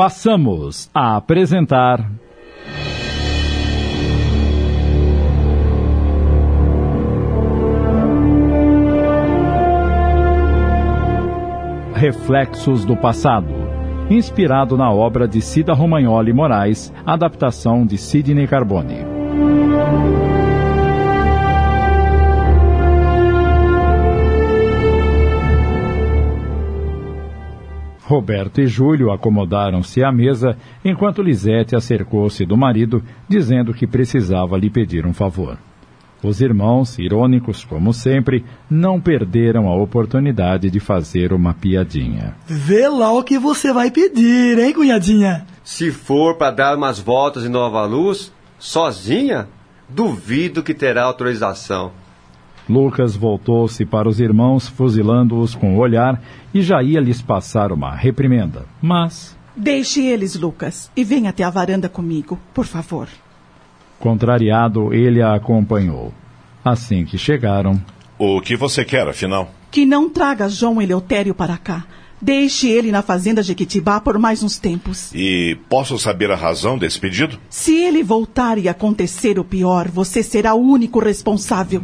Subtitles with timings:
[0.00, 2.10] passamos a apresentar.
[11.94, 13.52] Reflexos do Passado,
[14.08, 19.09] inspirado na obra de Cida Romagnoli Moraes, adaptação de Sidney Carbone.
[28.10, 34.68] Roberto e Júlio acomodaram-se à mesa enquanto Lisete acercou-se do marido, dizendo que precisava lhe
[34.68, 35.56] pedir um favor.
[36.20, 42.34] Os irmãos, irônicos como sempre, não perderam a oportunidade de fazer uma piadinha.
[42.48, 45.46] Vê lá o que você vai pedir, hein, cunhadinha?
[45.62, 49.46] Se for para dar umas voltas em Nova Luz, sozinha,
[49.88, 51.92] duvido que terá autorização.
[52.70, 56.22] Lucas voltou-se para os irmãos, fuzilando-os com o olhar,
[56.54, 58.64] e já ia lhes passar uma reprimenda.
[58.80, 59.36] Mas.
[59.56, 63.08] Deixe eles, Lucas, e venha até a varanda comigo, por favor.
[63.98, 66.14] Contrariado, ele a acompanhou.
[66.64, 67.80] Assim que chegaram.
[68.16, 69.50] O que você quer, afinal?
[69.70, 71.84] Que não traga João Eleutério para cá.
[72.22, 75.10] Deixe ele na fazenda Jequitibá por mais uns tempos.
[75.14, 77.38] E posso saber a razão desse pedido?
[77.48, 81.82] Se ele voltar e acontecer o pior, você será o único responsável.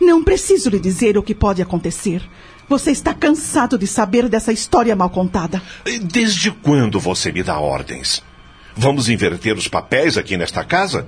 [0.00, 2.22] Não preciso lhe dizer o que pode acontecer.
[2.68, 5.60] Você está cansado de saber dessa história mal contada.
[6.02, 8.22] Desde quando você me dá ordens?
[8.76, 11.06] Vamos inverter os papéis aqui nesta casa?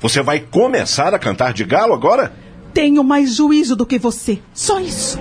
[0.00, 2.32] Você vai começar a cantar de galo agora?
[2.72, 4.38] Tenho mais juízo do que você.
[4.54, 5.18] Só isso.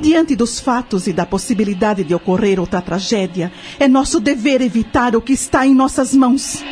[0.00, 5.22] Diante dos fatos e da possibilidade de ocorrer outra tragédia, é nosso dever evitar o
[5.22, 6.62] que está em nossas mãos.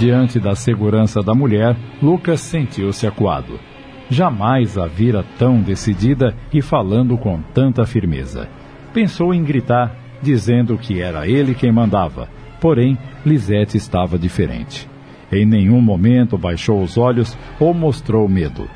[0.00, 3.60] Diante da segurança da mulher, Lucas sentiu-se acuado.
[4.08, 8.48] Jamais a vira tão decidida e falando com tanta firmeza.
[8.94, 12.30] Pensou em gritar, dizendo que era ele quem mandava,
[12.62, 14.88] porém Lisete estava diferente.
[15.30, 18.70] Em nenhum momento baixou os olhos ou mostrou medo.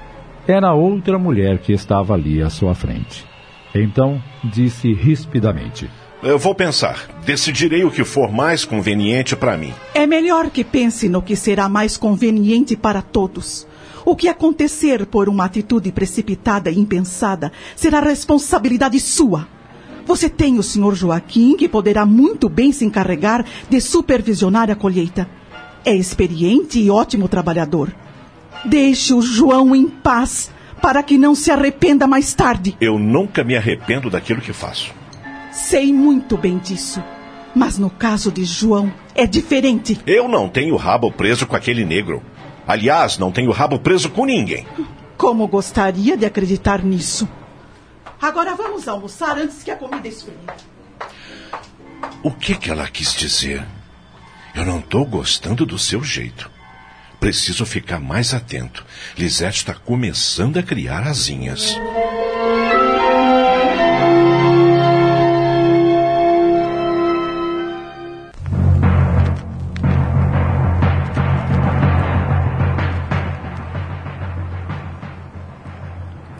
[0.47, 3.25] Era outra mulher que estava ali à sua frente.
[3.75, 5.89] Então disse rispidamente:
[6.25, 7.09] eu vou pensar.
[7.25, 9.75] Decidirei o que for mais conveniente para mim.
[9.95, 13.67] É melhor que pense no que será mais conveniente para todos.
[14.05, 19.47] O que acontecer por uma atitude precipitada e impensada será responsabilidade sua.
[20.07, 20.95] Você tem o Sr.
[20.95, 25.29] Joaquim, que poderá muito bem se encarregar de supervisionar a colheita.
[25.85, 27.95] É experiente e ótimo trabalhador.
[28.65, 30.51] Deixe o João em paz,
[30.83, 32.77] para que não se arrependa mais tarde.
[32.81, 34.93] Eu nunca me arrependo daquilo que faço.
[35.55, 37.03] Sei muito bem disso.
[37.55, 40.01] Mas no caso de João, é diferente.
[40.05, 42.21] Eu não tenho rabo preso com aquele negro.
[42.67, 44.67] Aliás, não tenho rabo preso com ninguém.
[45.17, 47.29] Como gostaria de acreditar nisso.
[48.21, 50.35] Agora vamos almoçar antes que a comida esfrie.
[52.23, 53.65] O que, que ela quis dizer?
[54.55, 56.51] Eu não estou gostando do seu jeito.
[57.21, 58.85] Preciso ficar mais atento.
[59.17, 61.79] Lisette está começando a criar asinhas.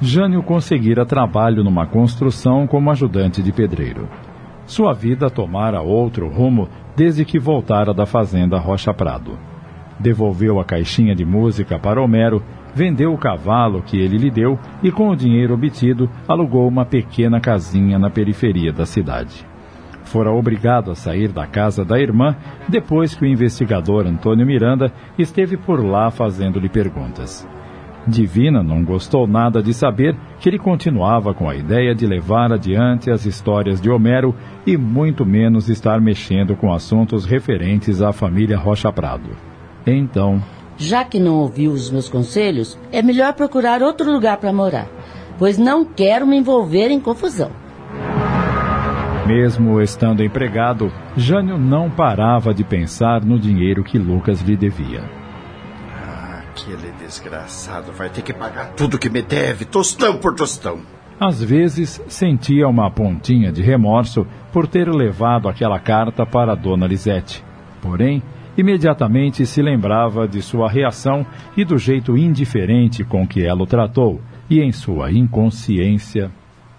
[0.05, 4.07] Jânio conseguira trabalho numa construção como ajudante de pedreiro.
[4.67, 9.39] Sua vida tomara outro rumo desde que voltara da fazenda Rocha Prado.
[9.99, 12.43] Devolveu a caixinha de música para Homero,
[12.75, 17.41] vendeu o cavalo que ele lhe deu e, com o dinheiro obtido, alugou uma pequena
[17.41, 19.47] casinha na periferia da cidade.
[20.03, 22.37] Fora obrigado a sair da casa da irmã
[22.69, 27.49] depois que o investigador Antônio Miranda esteve por lá fazendo-lhe perguntas.
[28.07, 33.11] Divina não gostou nada de saber que ele continuava com a ideia de levar adiante
[33.11, 34.35] as histórias de Homero
[34.67, 39.31] e muito menos estar mexendo com assuntos referentes à família Rocha Prado.
[39.87, 40.43] Então.
[40.77, 44.89] Já que não ouviu os meus conselhos, é melhor procurar outro lugar para morar,
[45.39, 47.51] pois não quero me envolver em confusão.
[49.27, 55.24] Mesmo estando empregado, Jânio não parava de pensar no dinheiro que Lucas lhe devia.
[56.55, 60.83] Aquele desgraçado vai ter que pagar tudo que me deve, tostão por tostão.
[61.19, 66.87] Às vezes sentia uma pontinha de remorso por ter levado aquela carta para a dona
[66.87, 67.45] Lisete.
[67.83, 68.23] Porém,
[68.57, 74.23] imediatamente se lembrava de sua reação e do jeito indiferente com que ela o tratou,
[74.49, 76.31] e em sua inconsciência.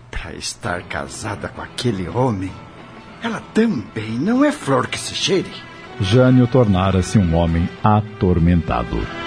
[0.10, 2.51] Para estar casada com aquele homem,
[3.22, 5.51] ela também não é flor que se cheire.
[6.00, 9.25] Jânio tornara-se um homem atormentado.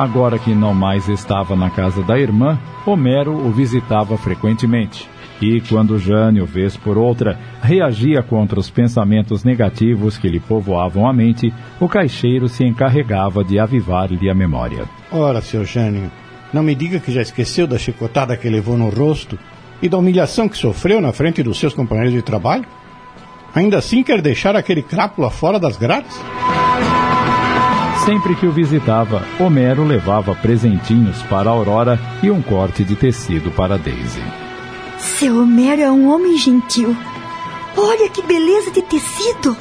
[0.00, 5.06] Agora que não mais estava na casa da irmã, Homero o visitava frequentemente.
[5.42, 11.12] E quando Jânio, vez por outra, reagia contra os pensamentos negativos que lhe povoavam a
[11.12, 14.86] mente, o caixeiro se encarregava de avivar-lhe a memória.
[15.12, 16.10] Ora, seu Jânio,
[16.50, 19.38] não me diga que já esqueceu da chicotada que levou no rosto
[19.82, 22.64] e da humilhação que sofreu na frente dos seus companheiros de trabalho?
[23.54, 26.18] Ainda assim quer deixar aquele crápula fora das grades?
[28.04, 33.76] Sempre que o visitava, Homero levava presentinhos para Aurora e um corte de tecido para
[33.76, 34.22] Daisy.
[34.96, 36.96] Seu Homero é um homem gentil.
[37.76, 39.56] Olha que beleza de tecido!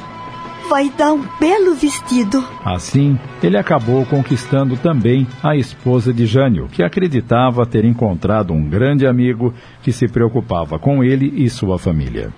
[0.69, 2.43] Vai dar um belo vestido.
[2.63, 9.05] Assim, ele acabou conquistando também a esposa de Jânio, que acreditava ter encontrado um grande
[9.05, 12.31] amigo que se preocupava com ele e sua família.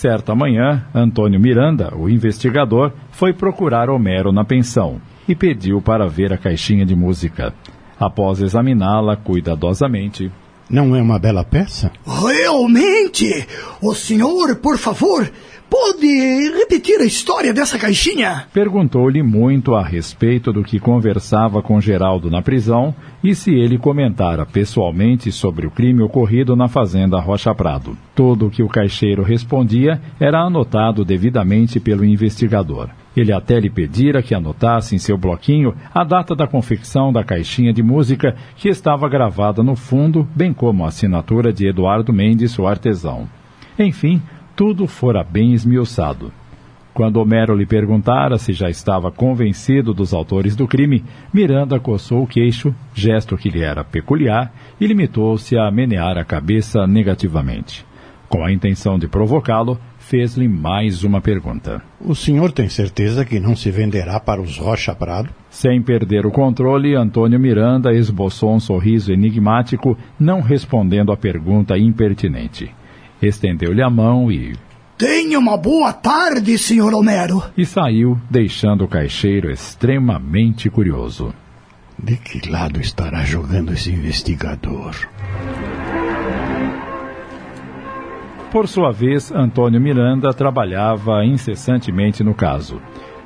[0.00, 6.32] Certa manhã, Antônio Miranda, o investigador, foi procurar Homero na pensão e pediu para ver
[6.32, 7.52] a caixinha de música.
[7.98, 10.30] Após examiná-la cuidadosamente.
[10.68, 11.90] Não é uma bela peça?
[12.06, 13.46] Realmente!
[13.80, 15.30] O senhor, por favor,
[15.70, 16.06] Pode
[16.56, 18.46] repetir a história dessa caixinha?
[18.54, 24.46] Perguntou-lhe muito a respeito do que conversava com Geraldo na prisão e se ele comentara
[24.46, 27.98] pessoalmente sobre o crime ocorrido na fazenda Rocha Prado.
[28.14, 32.88] Tudo o que o caixeiro respondia era anotado devidamente pelo investigador.
[33.18, 37.72] Ele até lhe pedira que anotasse em seu bloquinho a data da confecção da caixinha
[37.72, 42.66] de música que estava gravada no fundo, bem como a assinatura de Eduardo Mendes, o
[42.66, 43.28] artesão.
[43.76, 44.22] Enfim,
[44.54, 46.32] tudo fora bem esmiuçado.
[46.94, 52.26] Quando Homero lhe perguntara se já estava convencido dos autores do crime, Miranda coçou o
[52.26, 57.84] queixo, gesto que lhe era peculiar, e limitou-se a menear a cabeça negativamente.
[58.28, 61.80] Com a intenção de provocá-lo, fez-lhe mais uma pergunta.
[62.00, 65.30] O senhor tem certeza que não se venderá para os Rocha Prado?
[65.50, 72.70] Sem perder o controle, Antônio Miranda esboçou um sorriso enigmático, não respondendo à pergunta impertinente
[73.20, 74.56] estendeu-lhe a mão e.
[74.96, 77.42] Tenha uma boa tarde, senhor Homero.
[77.56, 81.32] E saiu, deixando o caixeiro extremamente curioso.
[81.96, 84.94] De que lado estará jogando esse investigador?
[88.50, 92.80] Por sua vez, Antônio Miranda trabalhava incessantemente no caso.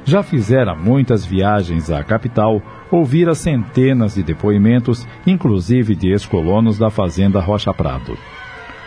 [0.05, 2.61] Já fizera muitas viagens à capital,
[2.91, 8.19] ouvira centenas de depoimentos, inclusive de ex-colonos da fazenda Rocha Prado.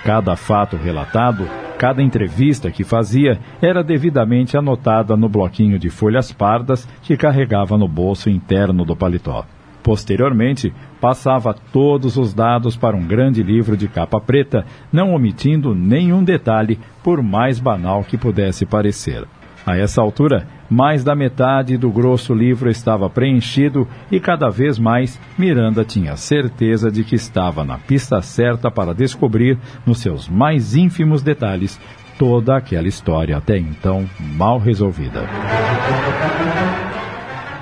[0.04, 1.48] Cada fato relatado,
[1.78, 7.88] cada entrevista que fazia, era devidamente anotada no bloquinho de folhas pardas que carregava no
[7.88, 9.46] bolso interno do paletó.
[9.86, 16.24] Posteriormente, passava todos os dados para um grande livro de capa preta, não omitindo nenhum
[16.24, 19.26] detalhe, por mais banal que pudesse parecer.
[19.64, 25.22] A essa altura, mais da metade do grosso livro estava preenchido e cada vez mais
[25.38, 29.56] Miranda tinha certeza de que estava na pista certa para descobrir,
[29.86, 31.80] nos seus mais ínfimos detalhes,
[32.18, 35.30] toda aquela história até então mal resolvida.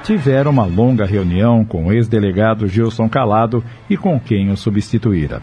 [0.03, 5.41] Tiveram uma longa reunião com o ex-delegado Gilson Calado e com quem o substituíra.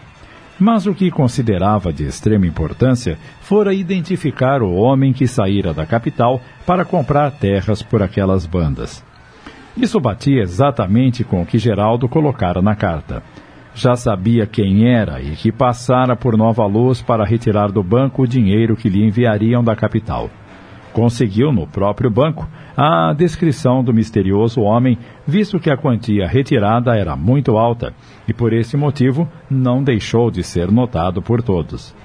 [0.59, 6.39] Mas o que considerava de extrema importância fora identificar o homem que saíra da capital
[6.63, 9.03] para comprar terras por aquelas bandas.
[9.75, 13.23] Isso batia exatamente com o que Geraldo colocara na carta.
[13.73, 18.27] Já sabia quem era e que passara por Nova Luz para retirar do banco o
[18.27, 20.29] dinheiro que lhe enviariam da capital.
[20.93, 27.15] Conseguiu no próprio banco a descrição do misterioso homem, visto que a quantia retirada era
[27.15, 27.93] muito alta
[28.27, 31.95] e por esse motivo não deixou de ser notado por todos.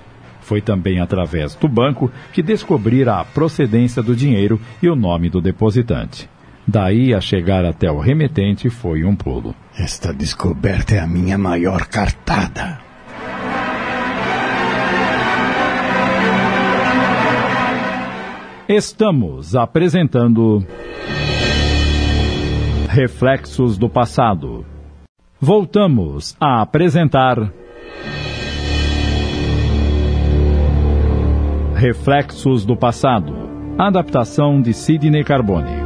[0.40, 5.40] Foi também através do banco que descobrira a procedência do dinheiro e o nome do
[5.40, 6.28] depositante.
[6.66, 9.54] Daí a chegar até o remetente foi um pulo.
[9.76, 12.85] Esta descoberta é a minha maior cartada.
[18.68, 20.66] Estamos apresentando
[22.88, 24.66] Reflexos do Passado.
[25.40, 27.52] Voltamos a apresentar
[31.76, 33.32] Reflexos do Passado.
[33.78, 35.85] Adaptação de Sidney Carbone.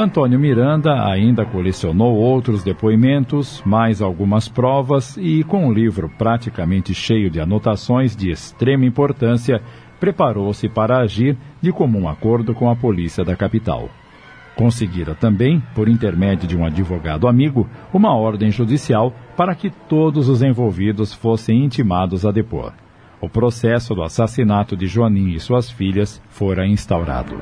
[0.00, 7.28] Antônio Miranda ainda colecionou outros depoimentos, mais algumas provas e, com um livro praticamente cheio
[7.28, 9.60] de anotações de extrema importância,
[9.98, 13.88] preparou-se para agir de comum acordo com a polícia da capital.
[14.54, 20.42] Conseguira também, por intermédio de um advogado amigo, uma ordem judicial para que todos os
[20.42, 22.72] envolvidos fossem intimados a depor.
[23.20, 27.36] O processo do assassinato de Joanim e suas filhas fora instaurado.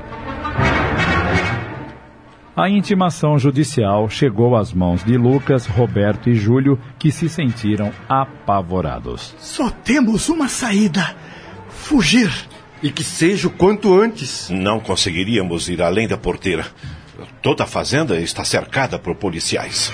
[2.57, 9.35] A intimação judicial chegou às mãos de Lucas, Roberto e Júlio, que se sentiram apavorados.
[9.39, 11.15] Só temos uma saída:
[11.69, 12.33] fugir.
[12.83, 14.49] E que seja o quanto antes.
[14.49, 16.67] Não conseguiríamos ir além da porteira.
[17.43, 19.93] Toda a fazenda está cercada por policiais.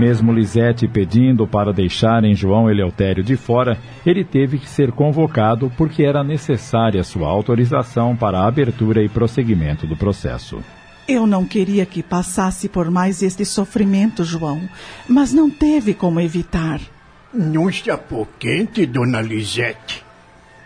[0.00, 3.76] Mesmo Lisete pedindo para deixarem João Eleutério de fora,
[4.06, 9.86] ele teve que ser convocado porque era necessária sua autorização para a abertura e prosseguimento
[9.86, 10.64] do processo.
[11.06, 14.66] Eu não queria que passasse por mais este sofrimento, João,
[15.06, 16.80] mas não teve como evitar.
[17.34, 20.02] Não se apoquente, dona Lisete.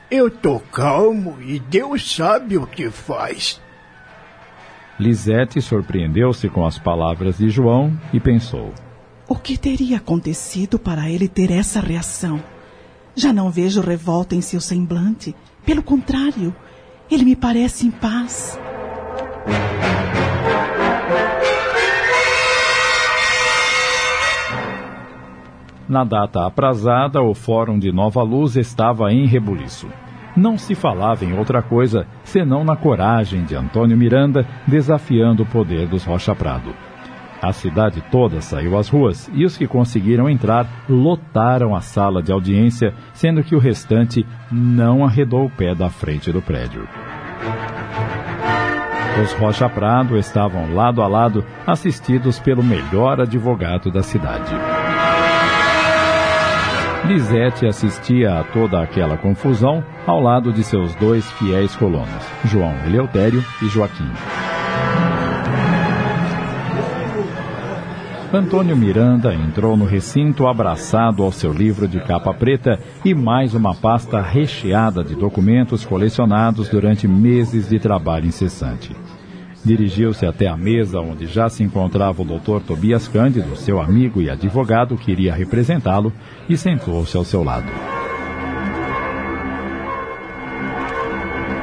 [0.08, 3.60] Eu tô calmo e Deus sabe o que faz.
[4.96, 8.72] Lisete surpreendeu-se com as palavras de João e pensou:
[9.34, 12.40] O que teria acontecido para ele ter essa reação?
[13.16, 15.34] Já não vejo revolta em seu semblante.
[15.66, 16.54] Pelo contrário,
[17.10, 18.56] ele me parece em paz.
[25.88, 29.88] Na data aprazada, o Fórum de Nova Luz estava em rebuliço.
[30.36, 35.88] Não se falava em outra coisa senão na coragem de Antônio Miranda desafiando o poder
[35.88, 36.72] dos Rocha Prado.
[37.44, 42.32] A cidade toda saiu às ruas e os que conseguiram entrar lotaram a sala de
[42.32, 46.88] audiência, sendo que o restante não arredou o pé da frente do prédio.
[49.22, 54.50] Os Rocha Prado estavam lado a lado, assistidos pelo melhor advogado da cidade.
[57.06, 63.44] Lisete assistia a toda aquela confusão ao lado de seus dois fiéis colonos, João Eleutério
[63.60, 64.10] e Joaquim.
[68.34, 73.76] Antônio Miranda entrou no recinto abraçado ao seu livro de capa preta e mais uma
[73.76, 78.94] pasta recheada de documentos colecionados durante meses de trabalho incessante.
[79.64, 82.60] Dirigiu-se até a mesa onde já se encontrava o Dr.
[82.66, 86.12] Tobias Cândido, seu amigo e advogado que iria representá-lo,
[86.48, 87.70] e sentou-se ao seu lado.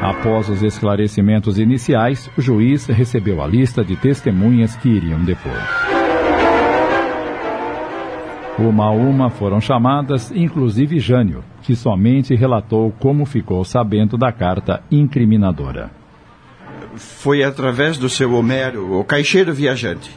[0.02, 5.81] Após os esclarecimentos iniciais, o juiz recebeu a lista de testemunhas que iriam depor.
[8.62, 14.84] Uma a uma foram chamadas, inclusive Jânio, que somente relatou como ficou sabendo da carta
[14.92, 15.90] incriminadora.
[16.96, 20.12] Foi através do seu Homero, o caixeiro viajante.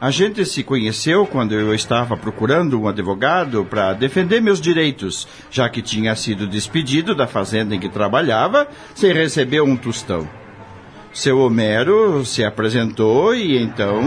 [0.00, 5.68] A gente se conheceu quando eu estava procurando um advogado para defender meus direitos, já
[5.68, 10.26] que tinha sido despedido da fazenda em que trabalhava sem receber um tostão.
[11.12, 14.02] Seu Homero se apresentou e então.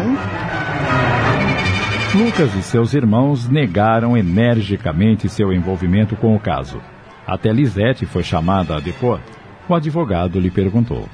[2.13, 6.81] Lucas e seus irmãos negaram energicamente seu envolvimento com o caso.
[7.25, 9.19] Até Lisete foi chamada a depor.
[9.69, 11.07] O advogado lhe perguntou: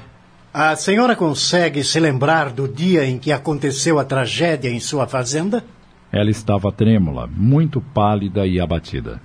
[0.54, 5.62] A senhora consegue se lembrar do dia em que aconteceu a tragédia em sua fazenda?
[6.10, 9.20] Ela estava trêmula, muito pálida e abatida.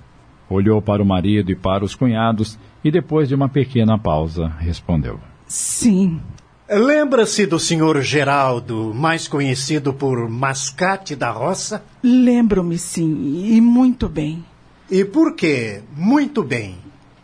[0.50, 5.18] Olhou para o marido e para os cunhados e, depois de uma pequena pausa, respondeu:
[5.46, 6.20] Sim.
[6.68, 11.82] Lembra-se do senhor Geraldo, mais conhecido por Mascate da Roça?
[12.02, 14.44] Lembro-me, sim, e muito bem.
[14.90, 15.82] E por quê?
[15.96, 16.76] Muito bem.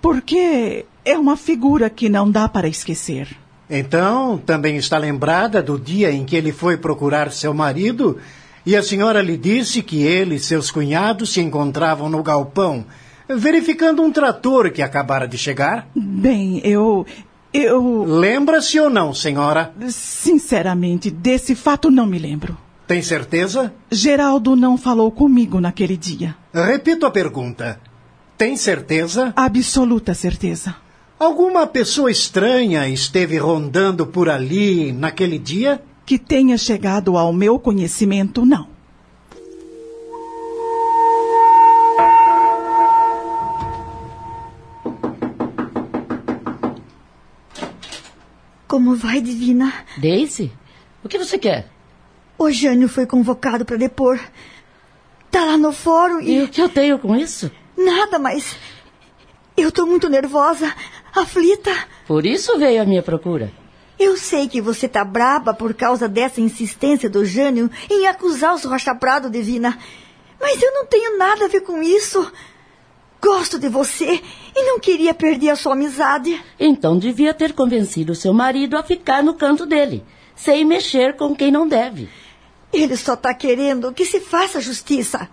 [0.02, 3.28] Porque é uma figura que não dá para esquecer.
[3.71, 8.18] Então, também está lembrada do dia em que ele foi procurar seu marido
[8.64, 12.85] e a senhora lhe disse que ele e seus cunhados se encontravam no galpão,
[13.28, 15.88] verificando um trator que acabara de chegar?
[15.95, 17.07] Bem, eu.
[17.52, 18.05] Eu.
[18.05, 19.73] Lembra-se ou não, senhora?
[19.88, 22.57] Sinceramente, desse fato não me lembro.
[22.87, 23.73] Tem certeza?
[23.90, 26.35] Geraldo não falou comigo naquele dia.
[26.52, 27.81] Repito a pergunta.
[28.37, 29.33] Tem certeza?
[29.37, 30.75] Absoluta certeza.
[31.19, 35.83] Alguma pessoa estranha esteve rondando por ali naquele dia?
[36.07, 38.69] Que tenha chegado ao meu conhecimento, não.
[48.88, 49.71] Como vai, Divina?
[49.99, 50.50] Daisy,
[51.04, 51.68] o que você quer?
[52.38, 54.18] O Jânio foi convocado para depor.
[55.30, 56.37] Tá lá no fórum e...
[56.37, 57.50] E o que eu tenho com isso?
[57.76, 58.57] Nada, mas...
[59.54, 60.75] Eu tô muito nervosa,
[61.14, 61.71] aflita.
[62.07, 63.52] Por isso veio a minha procura.
[63.99, 68.64] Eu sei que você tá braba por causa dessa insistência do Jânio em acusar os
[68.64, 69.78] Rocha Prado, Divina.
[70.40, 72.33] Mas eu não tenho nada a ver com isso.
[73.20, 74.22] Gosto de você
[74.54, 76.40] e não queria perder a sua amizade.
[76.58, 80.04] Então devia ter convencido seu marido a ficar no canto dele,
[80.37, 82.08] sem mexer com quem não deve.
[82.72, 85.28] Ele só está querendo que se faça justiça.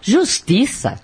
[0.00, 1.00] Justiça?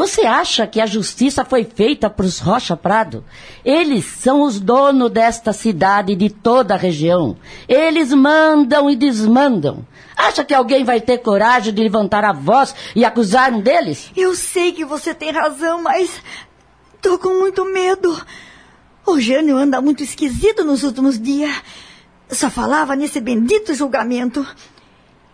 [0.00, 3.22] Você acha que a justiça foi feita para os Rocha Prado?
[3.62, 7.36] Eles são os donos desta cidade e de toda a região.
[7.68, 9.86] Eles mandam e desmandam.
[10.16, 14.10] Acha que alguém vai ter coragem de levantar a voz e acusar um deles?
[14.16, 16.10] Eu sei que você tem razão, mas
[17.02, 18.18] tô com muito medo.
[19.04, 21.54] O Jânio anda muito esquisito nos últimos dias.
[22.30, 24.46] Só falava nesse bendito julgamento.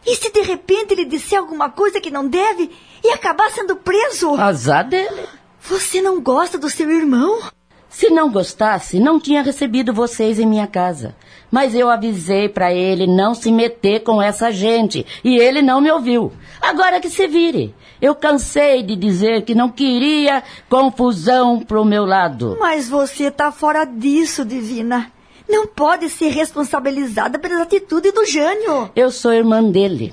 [0.07, 2.71] E se de repente ele disser alguma coisa que não deve
[3.03, 4.35] e acabar sendo preso?
[4.35, 5.27] Azar dele.
[5.61, 7.41] Você não gosta do seu irmão?
[7.89, 11.17] Se não gostasse, não tinha recebido vocês em minha casa.
[11.51, 15.91] Mas eu avisei para ele não se meter com essa gente e ele não me
[15.91, 16.31] ouviu.
[16.61, 17.75] Agora que se vire.
[18.01, 22.57] Eu cansei de dizer que não queria confusão pro meu lado.
[22.61, 25.11] Mas você tá fora disso, Divina.
[25.49, 28.91] Não pode ser responsabilizada pelas atitudes do Jânio.
[28.97, 30.13] Eu sou irmã dele.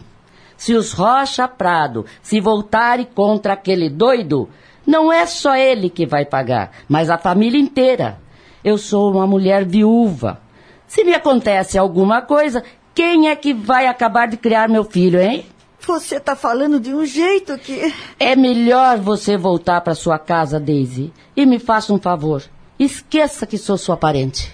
[0.55, 4.47] Se os Rocha Prado se voltarem contra aquele doido,
[4.85, 8.19] não é só ele que vai pagar, mas a família inteira.
[8.63, 10.39] Eu sou uma mulher viúva.
[10.87, 12.63] Se me acontece alguma coisa,
[12.93, 15.45] quem é que vai acabar de criar meu filho, hein?
[15.85, 17.93] Você tá falando de um jeito que.
[18.17, 21.11] É melhor você voltar para sua casa, Daisy.
[21.35, 22.41] E me faça um favor.
[22.79, 24.53] Esqueça que sou sua parente.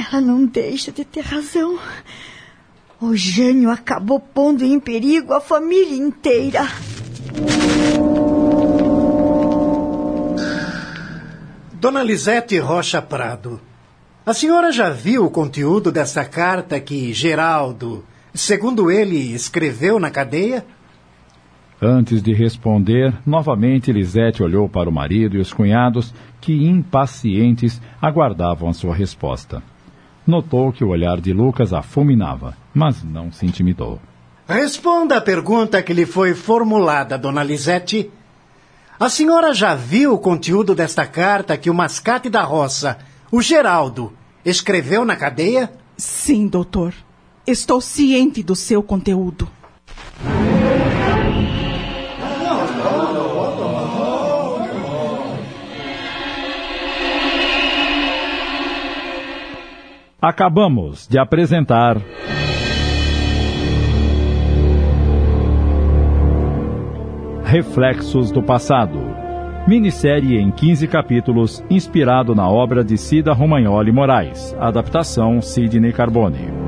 [0.00, 1.78] Ela não deixa de ter razão.
[2.98, 6.66] O Jânio acabou pondo em perigo a família inteira.
[11.74, 13.60] Dona Lisete Rocha Prado,
[14.24, 20.64] a senhora já viu o conteúdo dessa carta que Geraldo, segundo ele, escreveu na cadeia?
[21.80, 28.68] Antes de responder, novamente Lisete olhou para o marido e os cunhados, que impacientes aguardavam
[28.68, 29.62] a sua resposta.
[30.30, 33.98] Notou que o olhar de Lucas a fulminava, mas não se intimidou.
[34.46, 38.08] Responda a pergunta que lhe foi formulada, dona Lisete.
[38.98, 42.98] A senhora já viu o conteúdo desta carta que o mascate da roça,
[43.32, 44.12] o Geraldo,
[44.44, 45.68] escreveu na cadeia?
[45.96, 46.94] Sim, doutor.
[47.44, 49.48] Estou ciente do seu conteúdo.
[60.22, 61.96] Acabamos de apresentar.
[67.42, 68.98] Reflexos do Passado.
[69.66, 74.54] Minissérie em 15 capítulos, inspirado na obra de Cida Romagnoli Moraes.
[74.60, 76.59] Adaptação Sidney Carbone.